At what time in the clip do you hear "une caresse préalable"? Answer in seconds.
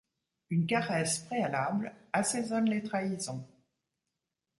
0.49-1.93